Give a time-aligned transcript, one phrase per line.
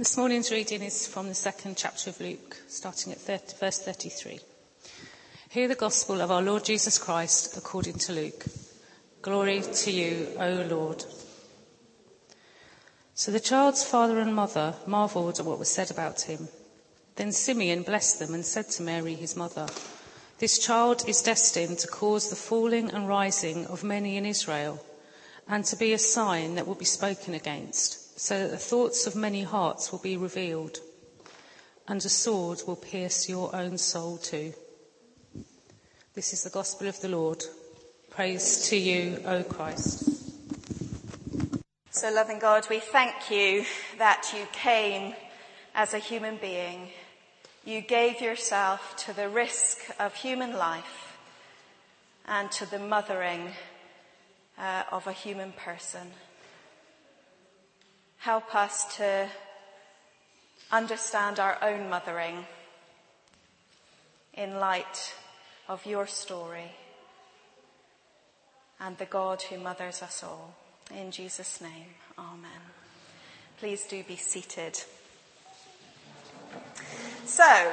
[0.00, 4.40] This morning's reading is from the second chapter of Luke, starting at 30, verse 33.
[5.50, 8.46] Hear the gospel of our Lord Jesus Christ according to Luke.
[9.20, 11.04] Glory to you, O Lord.
[13.12, 16.48] So the child's father and mother marveled at what was said about him.
[17.16, 19.66] Then Simeon blessed them and said to Mary, his mother,
[20.38, 24.82] This child is destined to cause the falling and rising of many in Israel,
[25.46, 29.16] and to be a sign that will be spoken against, so that the thoughts of
[29.16, 30.78] many hearts will be revealed,
[31.88, 34.52] and a sword will pierce your own soul too.
[36.12, 37.42] This is the gospel of the Lord.
[38.10, 40.04] Praise to you, O Christ.
[41.92, 43.64] So, loving God, we thank you
[43.96, 45.14] that you came
[45.74, 46.88] as a human being.
[47.64, 51.16] You gave yourself to the risk of human life
[52.28, 53.52] and to the mothering
[54.58, 56.10] uh, of a human person.
[58.20, 59.26] Help us to
[60.70, 62.44] understand our own mothering
[64.34, 65.14] in light
[65.66, 66.70] of your story
[68.78, 70.54] and the God who mothers us all.
[70.94, 71.86] In Jesus' name,
[72.18, 72.60] Amen.
[73.58, 74.78] Please do be seated.
[77.24, 77.72] So,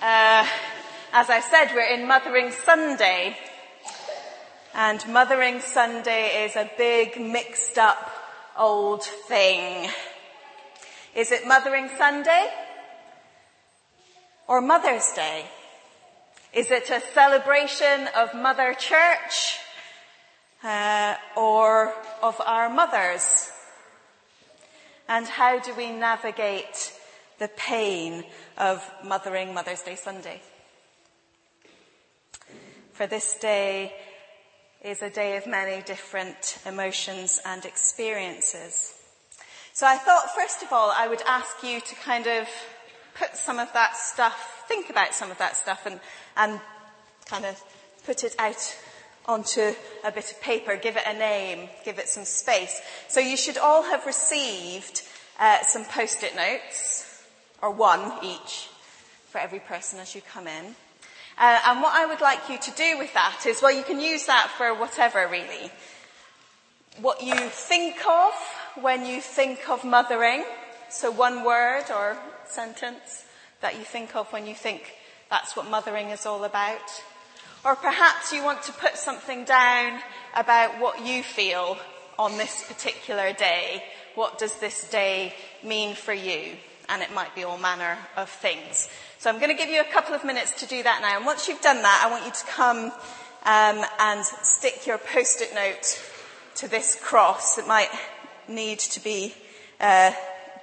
[0.00, 0.46] uh,
[1.12, 3.36] as I said, we're in Mothering Sunday.
[4.74, 8.21] And Mothering Sunday is a big mixed up
[8.58, 9.90] old thing.
[11.14, 12.48] Is it Mothering Sunday?
[14.48, 15.46] Or Mother's Day?
[16.52, 19.58] Is it a celebration of Mother Church?
[20.62, 23.50] uh, or of our mothers?
[25.08, 26.92] And how do we navigate
[27.38, 28.24] the pain
[28.56, 30.40] of mothering Mother's Day Sunday?
[32.92, 33.92] For this day
[34.84, 38.94] is a day of many different emotions and experiences.
[39.72, 42.48] So I thought first of all I would ask you to kind of
[43.14, 46.00] put some of that stuff, think about some of that stuff and,
[46.36, 46.60] and
[47.26, 47.62] kind of
[48.04, 48.76] put it out
[49.26, 49.72] onto
[50.04, 52.80] a bit of paper, give it a name, give it some space.
[53.08, 55.02] So you should all have received
[55.38, 57.22] uh, some post-it notes,
[57.62, 58.68] or one each,
[59.30, 60.74] for every person as you come in.
[61.38, 64.00] Uh, and what I would like you to do with that is, well, you can
[64.00, 65.70] use that for whatever really.
[67.00, 68.32] What you think of
[68.80, 70.44] when you think of mothering,
[70.90, 73.24] so one word or sentence
[73.62, 74.94] that you think of when you think
[75.30, 77.02] that's what mothering is all about.
[77.64, 80.00] Or perhaps you want to put something down
[80.36, 81.78] about what you feel
[82.18, 83.84] on this particular day.
[84.14, 86.56] What does this day mean for you?
[86.88, 88.90] And it might be all manner of things.
[89.22, 91.16] So I'm going to give you a couple of minutes to do that now.
[91.16, 92.86] And once you've done that, I want you to come
[93.44, 96.02] um, and stick your post-it note
[96.56, 97.56] to this cross.
[97.56, 97.90] It might
[98.48, 99.32] need to be
[99.80, 100.10] uh,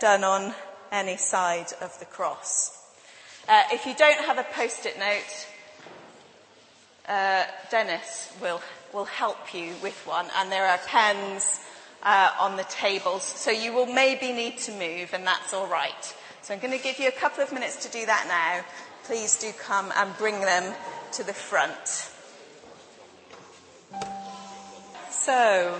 [0.01, 0.53] done on
[0.91, 2.77] any side of the cross.
[3.47, 5.47] Uh, if you don't have a post-it note,
[7.07, 8.61] uh, Dennis will,
[8.93, 11.61] will help you with one and there are pens
[12.03, 13.23] uh, on the tables.
[13.23, 16.13] So you will maybe need to move and that's alright.
[16.41, 18.65] So I'm going to give you a couple of minutes to do that now.
[19.03, 20.73] Please do come and bring them
[21.13, 22.11] to the front.
[25.09, 25.79] So,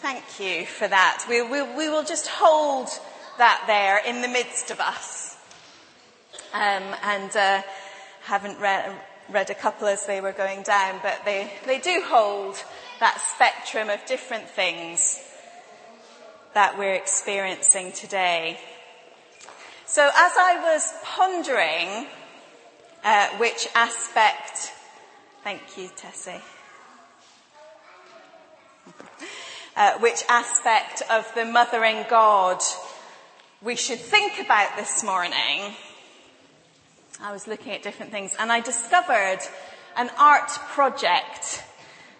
[0.00, 1.24] thank you for that.
[1.28, 2.88] We, we, we will just hold
[3.38, 5.36] that there in the midst of us.
[6.52, 7.62] Um, and uh,
[8.22, 8.96] haven't read,
[9.30, 12.56] read a couple as they were going down, but they, they do hold
[13.00, 15.22] that spectrum of different things
[16.54, 18.58] that we're experiencing today.
[19.92, 22.06] So as I was pondering
[23.04, 24.72] uh, which aspect,
[25.44, 26.40] thank you, Tessie,
[29.76, 32.62] uh, which aspect of the mothering God
[33.60, 35.74] we should think about this morning,
[37.20, 39.40] I was looking at different things and I discovered
[39.94, 41.62] an art project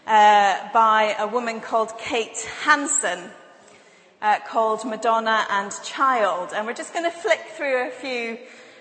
[0.07, 3.31] uh, by a woman called Kate Hansen
[4.23, 6.53] uh, called Madonna and Child.
[6.55, 8.39] And we're just going to flick through a few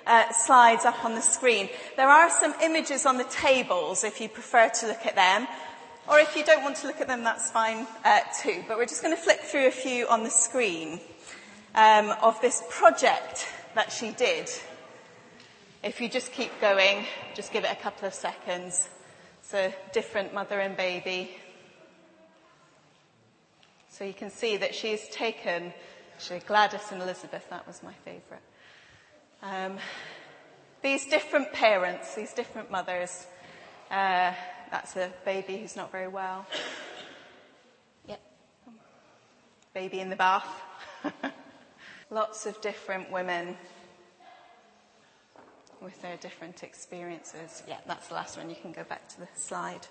[0.07, 1.67] uh, slides up on the screen.
[1.97, 5.47] There are some images on the tables if you prefer to look at them.
[6.07, 8.63] Or if you don't want to look at them, that's fine uh, too.
[8.67, 11.01] But we're just going to flick through a few on the screen
[11.75, 14.49] um, of this project that she did
[15.83, 18.87] if you just keep going, just give it a couple of seconds.
[19.39, 21.31] It's a different mother and baby.
[23.91, 25.73] So you can see that she's taken,
[26.15, 28.41] actually Gladys and Elizabeth, that was my favourite.
[29.43, 29.79] Um,
[30.81, 33.27] these different parents, these different mothers,
[33.91, 34.31] uh,
[34.71, 36.45] that's a baby who's not very well.
[38.07, 38.21] Yep.
[39.73, 40.47] Baby in the bath.
[42.09, 43.57] Lots of different women
[45.81, 47.61] with their different experiences.
[47.67, 48.49] Yeah, that's the last one.
[48.49, 49.85] You can go back to the slide.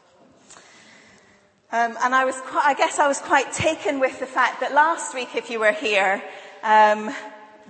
[1.72, 4.74] Um, and I was, quite, I guess I was quite taken with the fact that
[4.74, 6.20] last week, if you were here,
[6.64, 7.14] um,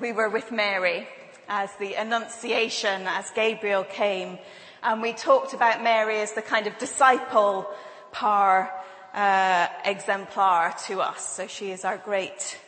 [0.01, 1.07] we were with Mary
[1.51, 4.39] as the Annunciation, as Gabriel came,
[4.83, 7.69] and we talked about Mary as the kind of disciple
[8.11, 8.73] par
[9.13, 11.37] uh, exemplar to us.
[11.37, 12.59] So she is our great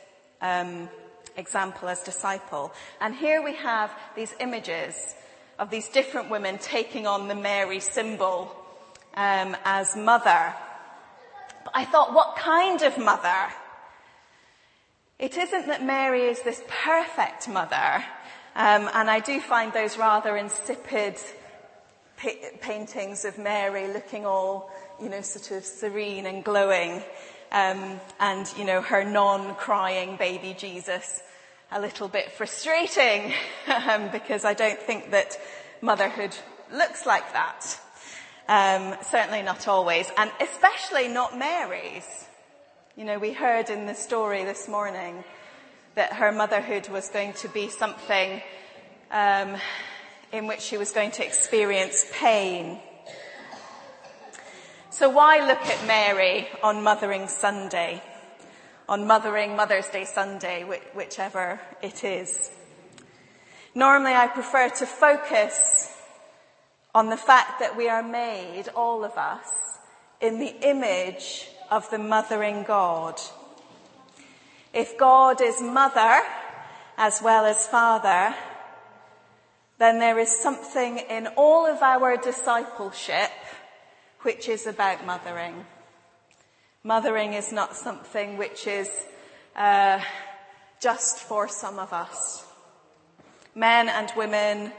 [0.42, 0.90] um,
[1.38, 2.74] example as disciple.
[3.00, 5.14] And here we have these images
[5.58, 8.54] of these different women taking on the Mary symbol
[9.14, 10.52] um, as mother.
[11.74, 13.52] I thought, what kind of mother?
[15.18, 18.04] It isn't that Mary is this perfect mother,
[18.54, 21.16] um, and I do find those rather insipid
[22.16, 24.70] pa- paintings of Mary looking all,
[25.00, 27.02] you know, sort of serene and glowing,
[27.52, 31.22] um, and you know her non-crying baby Jesus
[31.70, 33.32] a little bit frustrating
[33.88, 35.38] um, because I don't think that
[35.80, 36.36] motherhood
[36.72, 37.78] looks like that.
[38.48, 42.06] Um, certainly not always, and especially not Mary's.
[42.96, 45.24] You know, we heard in the story this morning
[45.94, 48.42] that her motherhood was going to be something
[49.10, 49.56] um,
[50.32, 52.80] in which she was going to experience pain.
[54.90, 58.02] So why look at Mary on Mothering Sunday?
[58.88, 60.64] on Mothering Mother's Day Sunday,
[60.94, 62.50] whichever it is.
[63.74, 65.91] Normally I prefer to focus
[66.94, 69.78] on the fact that we are made, all of us,
[70.20, 73.20] in the image of the mothering God.
[74.74, 76.20] If God is mother
[76.98, 78.34] as well as father,
[79.78, 83.30] then there is something in all of our discipleship
[84.20, 85.64] which is about mothering.
[86.84, 88.88] Mothering is not something which is
[89.56, 90.00] uh,
[90.80, 92.44] just for some of us.
[93.54, 94.72] Men and women,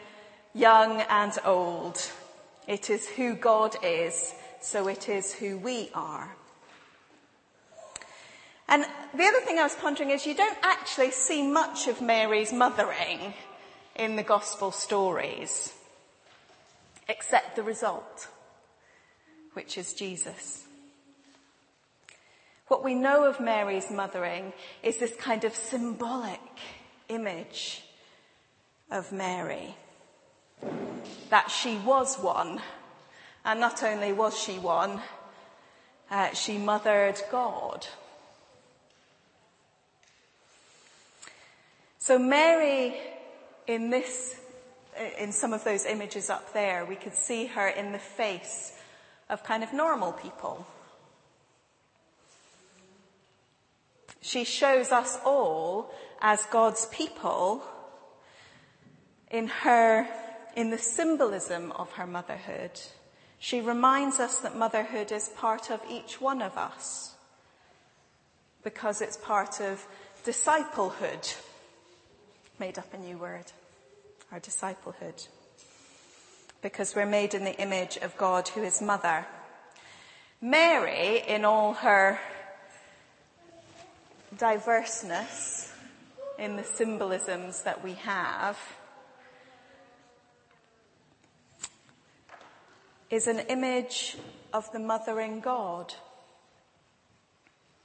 [0.53, 2.00] young and old.
[2.67, 6.35] It is who God is, so it is who we are.
[8.67, 12.53] And the other thing I was pondering is you don't actually see much of Mary's
[12.53, 13.33] mothering
[13.95, 15.73] in the gospel stories,
[17.07, 18.27] except the result,
[19.53, 20.63] which is Jesus.
[22.67, 26.39] What we know of Mary's mothering is this kind of symbolic
[27.09, 27.83] image
[28.89, 29.75] of Mary.
[31.30, 32.62] That she was one,
[33.44, 35.01] and not only was she one,
[36.12, 37.88] uh, she mothered God.
[41.98, 42.95] So Mary,
[43.65, 44.39] in this,
[45.18, 48.74] in some of those images up there, we could see her in the face
[49.30, 50.68] of kind of normal people.
[54.21, 57.63] She shows us all as God's people
[59.31, 60.07] in her,
[60.55, 62.79] in the symbolism of her motherhood.
[63.39, 67.15] She reminds us that motherhood is part of each one of us
[68.63, 69.85] because it's part of
[70.25, 71.35] disciplehood.
[72.59, 73.51] Made up a new word.
[74.31, 75.27] Our disciplehood.
[76.61, 79.25] Because we're made in the image of God who is mother.
[80.39, 82.19] Mary, in all her
[84.38, 85.73] diverseness
[86.39, 88.57] in the symbolisms that we have
[93.13, 94.17] is an image
[94.53, 95.93] of the mothering God.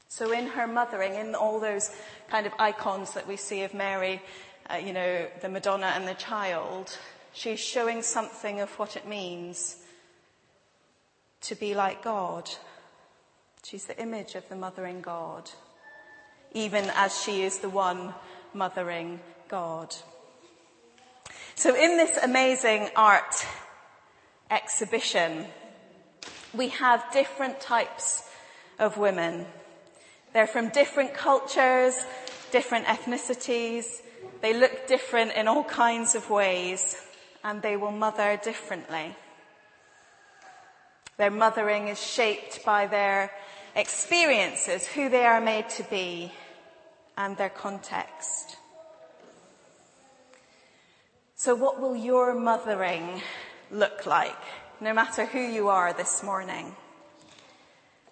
[0.09, 1.95] So in her mothering, in all those
[2.31, 4.23] kind of icons that we see of Mary,
[4.71, 6.97] uh, you know, the Madonna and the child,
[7.33, 9.77] she's showing something of what it means
[11.43, 12.49] to be like God.
[13.63, 15.51] She's the image of the mothering God
[16.53, 18.15] even as she is the one
[18.55, 19.95] mothering God.
[21.55, 23.47] So in this amazing art
[24.51, 25.47] exhibition,
[26.55, 28.29] we have different types
[28.79, 29.47] of women.
[30.33, 31.95] They're from different cultures,
[32.51, 33.87] different ethnicities.
[34.41, 36.97] They look different in all kinds of ways
[37.45, 39.17] and they will mother differently.
[41.17, 43.33] Their mothering is shaped by their
[43.75, 46.33] experiences, who they are made to be,
[47.17, 48.57] and their context.
[51.35, 53.23] So what will your mothering
[53.71, 54.37] look like,
[54.81, 56.75] no matter who you are this morning?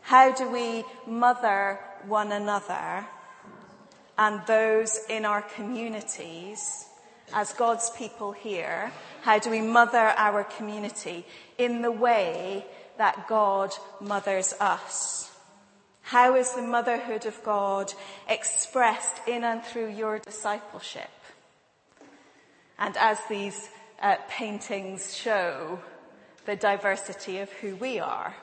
[0.03, 3.07] How do we mother one another
[4.19, 6.87] and those in our communities
[7.33, 8.93] as God's people here?
[9.23, 11.27] How do we mother our community
[11.59, 12.65] in the way
[12.99, 15.31] that God mothers us?
[16.03, 17.93] How is the motherhood of God
[18.29, 21.11] expressed in and through your discipleship?
[22.79, 25.81] And as these uh, paintings show,
[26.45, 28.35] the diversity of who we are.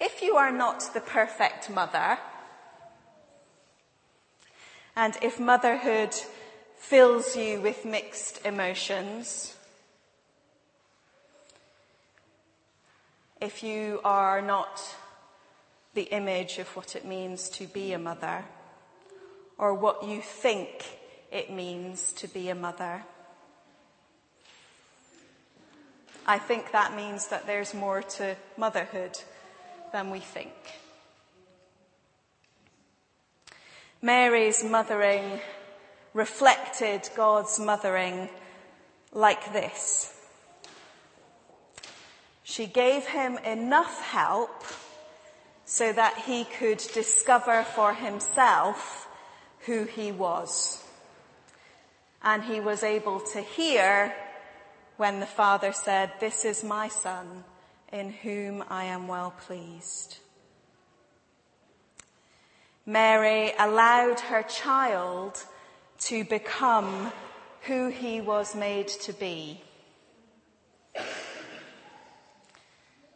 [0.00, 2.18] If you are not the perfect mother,
[4.96, 6.14] and if motherhood
[6.76, 9.56] fills you with mixed emotions,
[13.40, 14.80] if you are not
[15.94, 18.44] the image of what it means to be a mother,
[19.58, 20.98] or what you think
[21.32, 23.02] it means to be a mother,
[26.26, 29.18] I think that means that there's more to motherhood
[29.92, 30.52] than we think.
[34.00, 35.40] Mary's mothering
[36.14, 38.28] reflected God's mothering
[39.12, 40.14] like this.
[42.44, 44.64] She gave him enough help
[45.64, 49.08] so that he could discover for himself
[49.60, 50.81] who he was.
[52.22, 54.14] And he was able to hear
[54.96, 57.44] when the father said, this is my son
[57.92, 60.18] in whom I am well pleased.
[62.86, 65.44] Mary allowed her child
[65.98, 67.12] to become
[67.62, 69.62] who he was made to be.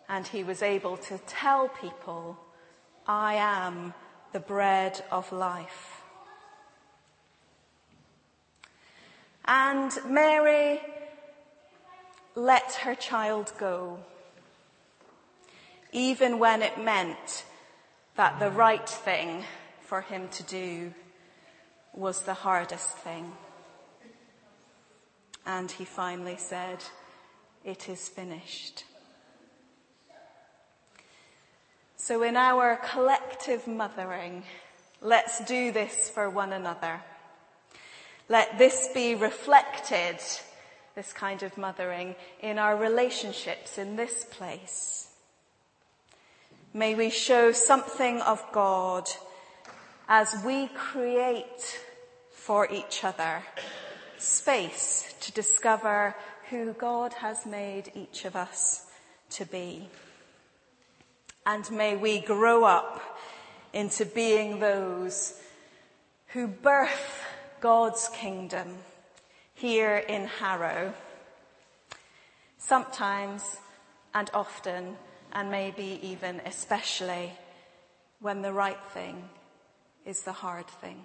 [0.09, 2.39] And he was able to tell people,
[3.07, 3.95] I am
[4.33, 5.96] the bread of life.
[9.47, 10.81] And Mary
[12.35, 13.99] let her child go
[15.93, 17.45] even when it meant
[18.17, 19.45] that the right thing
[19.81, 20.93] for him to do
[21.95, 23.33] was the hardest thing.
[25.47, 26.85] And he finally said,
[27.65, 28.85] it is finished.
[31.97, 34.43] So in our collective mothering,
[35.01, 37.01] let's do this for one another.
[38.29, 40.19] Let this be reflected,
[40.95, 45.09] this kind of mothering, in our relationships in this place.
[46.75, 49.09] May we show something of God
[50.09, 51.81] as we create
[52.33, 53.43] for each other
[54.19, 56.15] space to discover
[56.51, 58.87] who God has made each of us
[59.31, 59.89] to be.
[61.45, 63.01] And may we grow up
[63.73, 65.41] into being those
[66.29, 67.16] who birth
[67.61, 68.77] God's kingdom
[69.55, 70.93] here in Harrow.
[72.59, 73.43] Sometimes
[74.15, 74.97] and often
[75.33, 77.33] and maybe even especially
[78.21, 79.29] when the right thing
[80.05, 81.05] is the hard thing.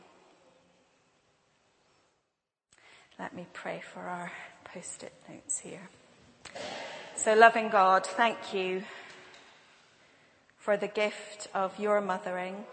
[3.20, 4.32] Let me pray for our
[4.64, 5.90] post-it notes here.
[7.16, 8.84] So loving God, thank you
[10.58, 12.66] for the gift of your mothering.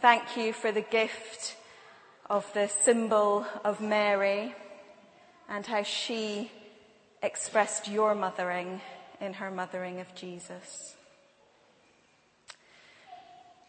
[0.00, 1.56] Thank you for the gift
[2.28, 4.54] of the symbol of Mary
[5.48, 6.50] and how she
[7.22, 8.80] expressed your mothering
[9.20, 10.96] in her mothering of Jesus.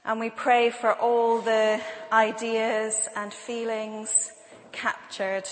[0.03, 1.81] And we pray for all the
[2.12, 4.31] ideas and feelings
[4.71, 5.47] captured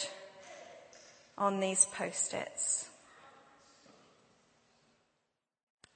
[1.38, 2.89] on these post-its.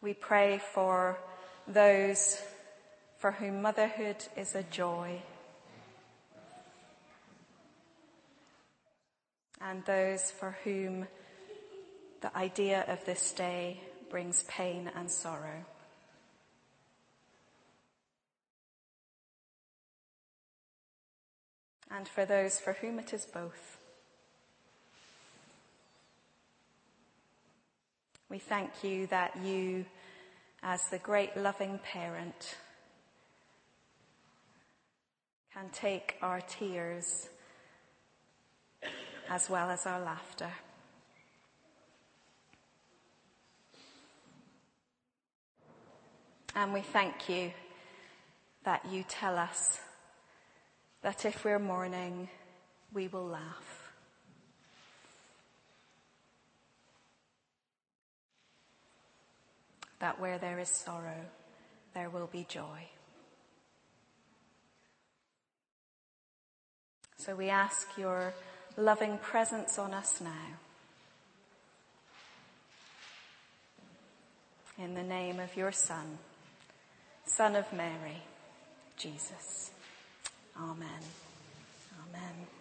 [0.02, 1.20] We pray for
[1.68, 2.42] those
[3.18, 5.22] for whom motherhood is a joy.
[9.62, 11.08] And those for whom
[12.22, 15.66] the idea of this day brings pain and sorrow.
[21.90, 23.78] And for those for whom it is both.
[28.30, 29.86] We thank you that you,
[30.62, 32.58] as the great loving parent,
[35.54, 37.30] can take our tears
[39.30, 40.50] as well as our laughter.
[46.56, 47.52] And we thank you
[48.64, 49.80] that you tell us
[51.04, 52.30] that if we're mourning,
[52.94, 53.94] we will laugh.
[60.00, 61.26] That where there is sorrow,
[61.94, 62.88] there will be joy.
[67.18, 68.34] So we ask your
[68.78, 70.30] loving presence on us now.
[74.80, 76.20] In the name of your Son,
[77.26, 78.22] Son of Mary,
[78.96, 79.72] Jesus.
[80.56, 81.02] Amen.
[82.08, 82.57] Amen.